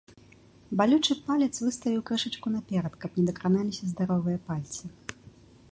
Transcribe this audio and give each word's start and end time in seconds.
Балючы 0.79 1.15
палец 1.27 1.49
выставіў 1.65 2.01
крышачку 2.07 2.47
наперад, 2.55 2.93
каб 3.05 3.11
не 3.21 3.27
дакраналіся 3.29 3.83
здаровыя 3.95 4.37
пальцы. 4.51 4.83